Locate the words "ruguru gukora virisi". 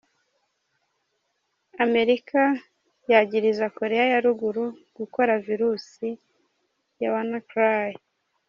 4.25-6.09